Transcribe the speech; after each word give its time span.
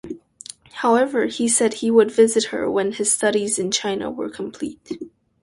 However, 0.81 1.27
he 1.27 1.47
said 1.47 1.75
he 1.75 1.91
would 1.91 2.09
visit 2.09 2.45
her 2.45 2.67
when 2.67 2.93
his 2.93 3.11
studies 3.11 3.59
in 3.59 3.69
China 3.69 4.09
were 4.09 4.31
complete. 4.31 4.99